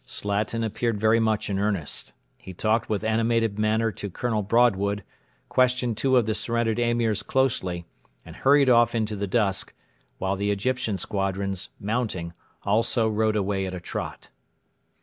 [0.03, 2.11] Slatin appeared very much in earnest.
[2.39, 5.03] He talked with animated manner to Colonel Broadwood,
[5.47, 7.85] questioned two of the surrendered Emirs closely,
[8.25, 9.75] and hurried off into the dusk,
[10.17, 12.33] while the Egyptian squadrons, mounting,
[12.63, 14.31] also rode away at a trot.